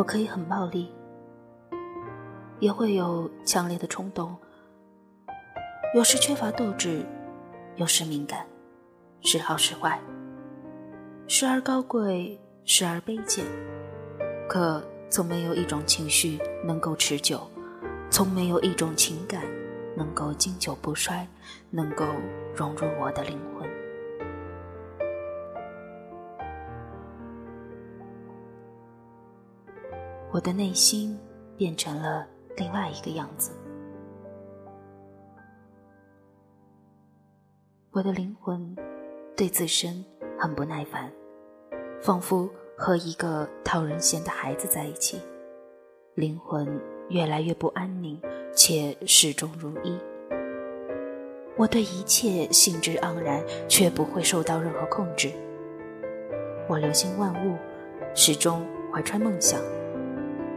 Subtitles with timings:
[0.00, 0.90] 我可以很暴力，
[2.58, 4.34] 也会有强烈的冲动，
[5.94, 7.04] 有时缺乏斗志，
[7.76, 8.46] 有时敏感，
[9.20, 10.00] 时好时坏，
[11.28, 13.44] 时而高贵，时而卑贱，
[14.48, 17.46] 可从没有一种情绪能够持久，
[18.08, 19.42] 从没有一种情感
[19.94, 21.28] 能够经久不衰，
[21.68, 22.06] 能够
[22.56, 23.69] 融入我的灵魂。
[30.32, 31.18] 我的内心
[31.56, 32.24] 变成了
[32.56, 33.50] 另外一个样子，
[37.90, 38.76] 我的灵魂
[39.36, 40.04] 对自身
[40.38, 41.10] 很不耐烦，
[42.00, 45.20] 仿佛和一个讨人嫌的孩子在一起，
[46.14, 48.16] 灵魂越来越不安宁，
[48.54, 49.98] 且始终如一。
[51.56, 55.32] 我对一切兴致盎然，却不会受到任何控制。
[56.68, 57.58] 我留心万物，
[58.14, 59.60] 始终怀揣梦想。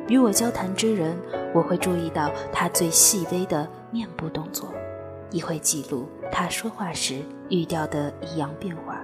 [0.09, 1.17] 与我交谈之人，
[1.53, 4.73] 我会注意到他最细微的面部动作，
[5.31, 9.03] 亦会记录他说话时语调的异样变化。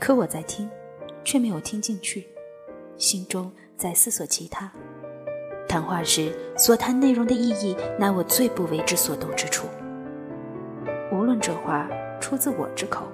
[0.00, 0.68] 可我在听，
[1.22, 2.26] 却没有听进去，
[2.96, 4.70] 心中在思索其他。
[5.68, 9.68] 谈话时所谈内容的意义，乃我最不为之所动之处。
[11.12, 11.88] 无论这话
[12.20, 13.06] 出自我之口，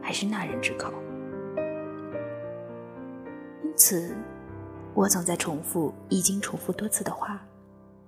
[0.00, 0.92] 还是那人之口，
[3.64, 4.14] 因此。
[4.94, 7.40] 我总在重复已经重复多次的话，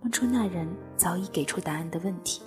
[0.03, 2.43] 问出那人早已给出答案的问题。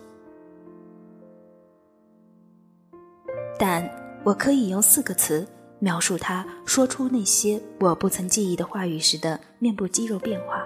[3.58, 3.90] 但
[4.24, 5.48] 我可以用四个词
[5.80, 10.66] 描述他说出那些我不曾记忆的话语时的面部肌肉变化，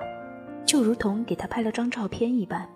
[0.66, 2.68] 就如同给他拍了张照片一般，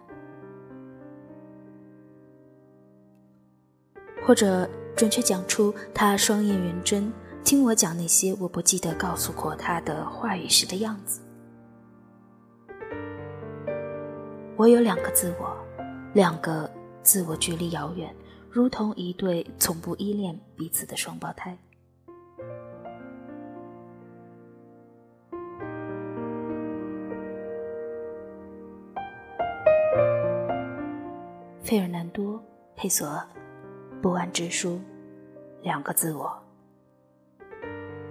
[4.26, 7.12] 或者准确讲出他双眼圆睁。
[7.44, 11.22] 听我讲那些我不记得告诉过他的话语时的样子。
[14.56, 15.56] 我有两个自我，
[16.14, 16.70] 两个
[17.02, 18.16] 自我距离遥远，
[18.50, 21.58] 如同一对从不依恋彼此的双胞胎。
[31.62, 32.36] 费尔南多·
[32.76, 33.22] 佩索，
[34.02, 34.80] 不安之书，
[35.62, 36.43] 两个自我。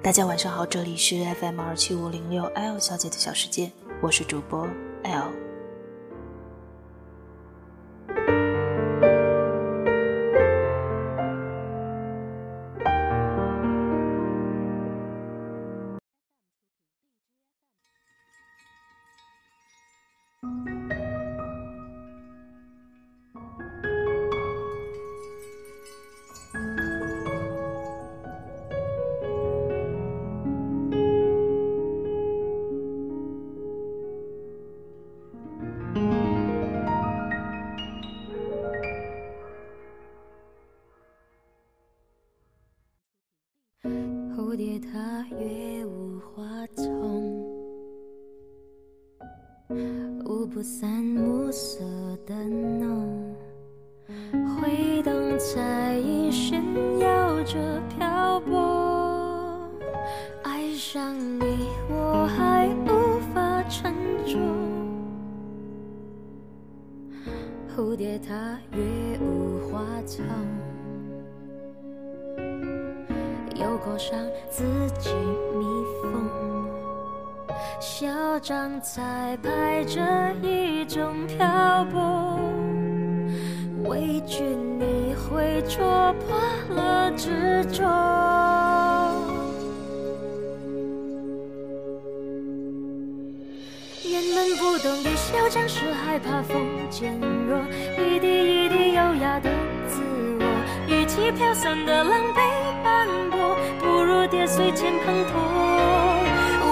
[0.03, 3.71] 大家晚上好，这里是 FM 二七五零六 L 小姐的小世界，
[4.03, 4.67] 我是主播
[5.05, 5.52] L。
[44.53, 46.45] 蝴蝶它越无花
[46.77, 47.23] 丛，
[50.27, 51.83] 舞步散暮色
[52.27, 53.35] 的浓，
[54.61, 56.63] 挥动彩衣炫
[56.99, 59.71] 耀着漂泊。
[60.43, 63.95] 爱上你，我还无法沉
[64.27, 64.39] 着。
[67.75, 70.23] 蝴蝶它越无花丛。
[73.63, 74.19] 又裹上
[74.51, 74.65] 自
[74.99, 75.11] 己
[75.55, 75.65] 密
[76.03, 76.29] 封，
[77.81, 78.07] 嚣
[78.41, 80.01] 张彩排着
[80.43, 82.41] 一种漂泊，
[83.85, 86.37] 畏惧你会戳破
[86.75, 87.83] 了执着。
[94.05, 97.61] 原本不懂得嚣张是害怕风渐弱，
[97.97, 98.27] 一滴
[98.67, 99.49] 一滴优雅的
[99.89, 100.03] 自
[100.41, 100.45] 我，
[100.89, 102.62] 语气飘散的狼狈。
[104.33, 105.35] 跌碎前滂沱，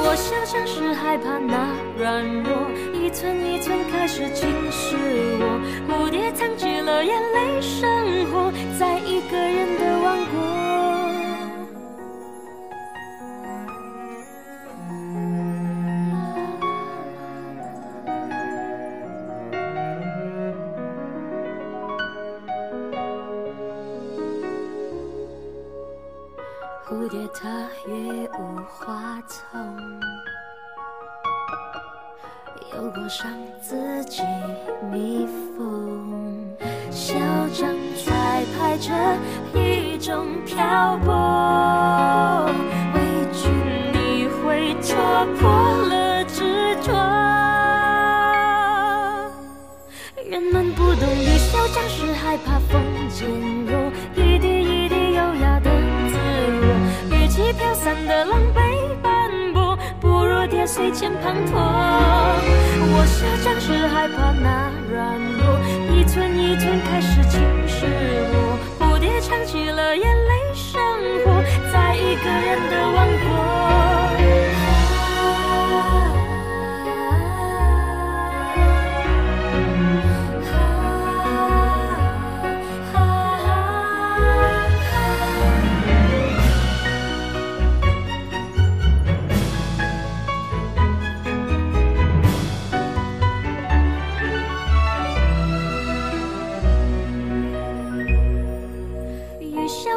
[0.03, 2.57] 我想象是害怕那软弱，
[2.95, 4.97] 一寸一寸开始侵蚀
[5.39, 5.61] 我。
[5.87, 10.60] 蝴蝶藏起了眼泪，生活在一个人的王国。
[27.11, 27.93] 蝶它越
[28.39, 29.61] 无花丛，
[32.73, 33.29] 又裹上
[33.61, 34.23] 自己
[34.93, 35.27] 蜜
[35.59, 36.57] 蜂，
[36.93, 37.17] 嚣
[37.53, 37.75] 张
[38.07, 38.93] 在拍着
[39.53, 42.49] 一种漂泊，
[42.95, 43.01] 畏
[43.33, 43.49] 惧
[43.93, 44.97] 你会戳。
[45.41, 45.51] 破
[45.89, 46.93] 了执着。
[50.31, 53.29] 人们不懂雨小将是害怕风渐
[58.07, 58.59] 的狼狈
[59.03, 61.55] 斑驳，不如跌碎前滂沱。
[62.93, 65.43] 我小将士害怕那软弱，
[65.95, 67.87] 一寸一寸开始侵蚀
[68.33, 70.81] 我，蝴蝶唱起了眼泪生
[71.25, 71.43] 活，
[71.73, 73.60] 在一个人的王国。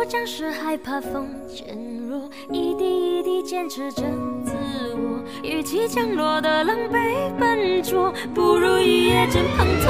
[0.04, 1.78] 雨小将士害怕风渐
[2.10, 4.02] 弱，一滴一滴坚持着
[4.44, 4.52] 自
[4.96, 5.24] 我。
[5.42, 9.88] 与其降落的狼狈笨拙，不如一夜间滂沱。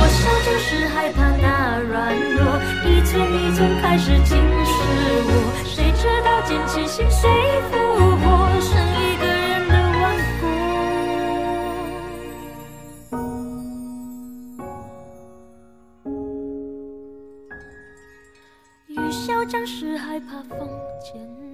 [0.00, 4.76] 我笑，就是害怕那软弱，一寸一寸开始侵蚀
[5.24, 5.32] 我。
[5.64, 7.30] 谁知道坚持心碎
[19.48, 19.58] 国。
[19.58, 20.68] 雨小将士害怕风
[21.00, 21.47] 渐